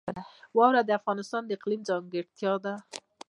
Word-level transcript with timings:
واوره 0.57 0.81
د 0.85 0.91
افغانستان 0.99 1.41
د 1.45 1.49
اقلیم 1.57 1.81
ځانګړتیا 1.89 2.53
ده. 2.65 2.73